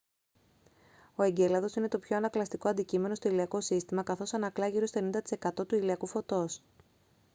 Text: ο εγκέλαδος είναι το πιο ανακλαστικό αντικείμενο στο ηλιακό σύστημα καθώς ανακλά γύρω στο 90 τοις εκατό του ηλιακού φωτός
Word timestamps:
ο 1.15 1.23
εγκέλαδος 1.23 1.75
είναι 1.75 1.87
το 1.87 1.99
πιο 1.99 2.15
ανακλαστικό 2.17 2.69
αντικείμενο 2.69 3.15
στο 3.15 3.29
ηλιακό 3.29 3.61
σύστημα 3.61 4.03
καθώς 4.03 4.33
ανακλά 4.33 4.67
γύρω 4.67 4.85
στο 4.85 5.09
90 5.13 5.21
τοις 5.21 5.31
εκατό 5.31 5.65
του 5.65 5.75
ηλιακού 5.75 6.07
φωτός 6.07 6.61